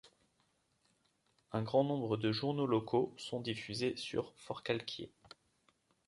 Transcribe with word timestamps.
Un 1.51 1.61
grand 1.61 1.83
nombre 1.83 2.17
de 2.17 2.31
journaux 2.31 2.65
locaux 2.65 3.13
sont 3.17 3.39
diffusés 3.39 3.95
sur 3.97 4.33
Forcalquier. 4.35 5.11